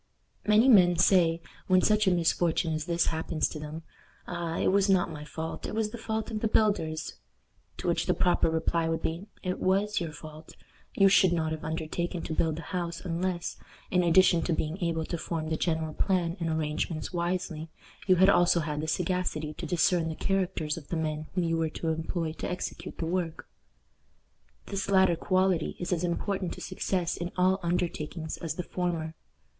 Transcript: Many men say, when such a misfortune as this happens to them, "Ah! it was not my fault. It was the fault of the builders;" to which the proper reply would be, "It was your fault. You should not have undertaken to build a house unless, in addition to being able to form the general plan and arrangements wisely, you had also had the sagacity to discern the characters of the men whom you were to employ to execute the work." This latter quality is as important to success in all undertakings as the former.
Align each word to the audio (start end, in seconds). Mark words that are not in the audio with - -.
Many 0.47 0.67
men 0.67 0.97
say, 0.97 1.43
when 1.67 1.83
such 1.83 2.07
a 2.07 2.11
misfortune 2.11 2.73
as 2.73 2.85
this 2.85 3.05
happens 3.13 3.47
to 3.49 3.59
them, 3.59 3.83
"Ah! 4.25 4.57
it 4.57 4.69
was 4.69 4.89
not 4.89 5.11
my 5.11 5.23
fault. 5.23 5.67
It 5.67 5.75
was 5.75 5.91
the 5.91 5.97
fault 5.99 6.31
of 6.31 6.39
the 6.39 6.47
builders;" 6.47 7.17
to 7.77 7.87
which 7.87 8.07
the 8.07 8.15
proper 8.15 8.49
reply 8.49 8.89
would 8.89 9.03
be, 9.03 9.27
"It 9.43 9.59
was 9.59 9.99
your 10.01 10.11
fault. 10.11 10.55
You 10.95 11.07
should 11.07 11.31
not 11.31 11.51
have 11.51 11.63
undertaken 11.63 12.23
to 12.23 12.33
build 12.33 12.57
a 12.57 12.61
house 12.73 13.01
unless, 13.01 13.57
in 13.91 14.01
addition 14.01 14.41
to 14.45 14.53
being 14.53 14.83
able 14.83 15.05
to 15.05 15.19
form 15.19 15.49
the 15.49 15.55
general 15.55 15.93
plan 15.93 16.35
and 16.39 16.49
arrangements 16.49 17.13
wisely, 17.13 17.69
you 18.07 18.15
had 18.15 18.27
also 18.27 18.61
had 18.61 18.81
the 18.81 18.87
sagacity 18.87 19.53
to 19.53 19.67
discern 19.67 20.09
the 20.09 20.15
characters 20.15 20.77
of 20.77 20.87
the 20.87 20.97
men 20.97 21.27
whom 21.35 21.43
you 21.43 21.57
were 21.57 21.69
to 21.69 21.89
employ 21.89 22.31
to 22.39 22.49
execute 22.49 22.97
the 22.97 23.05
work." 23.05 23.47
This 24.65 24.89
latter 24.89 25.15
quality 25.15 25.75
is 25.79 25.93
as 25.93 26.03
important 26.03 26.53
to 26.53 26.61
success 26.61 27.17
in 27.17 27.31
all 27.37 27.59
undertakings 27.61 28.37
as 28.37 28.55
the 28.55 28.63
former. 28.63 29.13